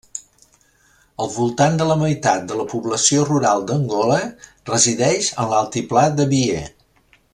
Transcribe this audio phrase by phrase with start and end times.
[1.25, 4.19] Al voltant de la meitat de la població rural d'Angola
[4.71, 6.65] resideix en l'altiplà de Bié.